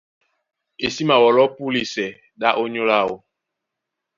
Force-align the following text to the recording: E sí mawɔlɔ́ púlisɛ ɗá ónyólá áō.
E 0.85 0.87
sí 0.93 1.03
mawɔlɔ́ 1.09 1.47
púlisɛ 1.55 2.07
ɗá 2.39 2.49
ónyólá 2.61 2.95
áō. 3.03 3.15